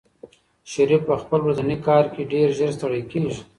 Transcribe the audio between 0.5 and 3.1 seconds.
شریف په خپل ورځني کار کې ډېر ژر ستړی